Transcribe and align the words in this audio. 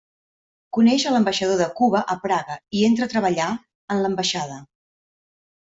Coneix 0.77 1.03
a 1.05 1.11
l'ambaixador 1.15 1.59
de 1.59 1.67
Cuba 1.81 2.01
a 2.15 2.17
Praga 2.25 2.57
i 2.79 2.83
entra 2.89 3.09
a 3.09 3.13
treballar 3.15 3.51
en 3.97 4.03
l'ambaixada. 4.07 4.61